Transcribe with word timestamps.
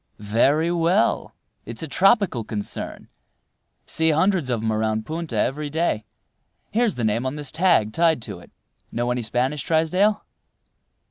"Very 0.17 0.71
well. 0.71 1.35
It's 1.63 1.83
a 1.83 1.87
tropical 1.87 2.43
concern. 2.43 3.07
See 3.85 4.09
hundreds 4.09 4.49
of 4.49 4.63
'em 4.63 4.73
around 4.73 5.05
Punta 5.05 5.37
every 5.37 5.69
day. 5.69 6.05
Here's 6.71 6.95
the 6.95 7.03
name 7.03 7.23
on 7.23 7.35
this 7.35 7.51
tag 7.51 7.93
tied 7.93 8.19
to 8.23 8.39
it. 8.39 8.49
Know 8.91 9.11
any 9.11 9.21
Spanish, 9.21 9.61
Trysdale?" 9.61 10.25